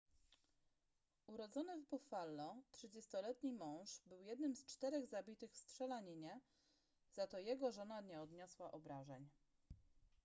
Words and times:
urodzony 1.27 1.77
w 1.77 1.85
buffalo 1.89 2.55
30-letni 2.71 3.51
mąż 3.53 4.01
był 4.05 4.21
jednym 4.23 4.55
z 4.55 4.65
czterech 4.65 5.07
zabitych 5.07 5.51
w 5.51 5.57
strzelaninie 5.57 6.39
za 7.11 7.27
to 7.27 7.39
jego 7.39 7.71
żona 7.71 8.01
nie 8.01 8.21
odniosła 8.21 8.71
obrażeń 8.71 9.29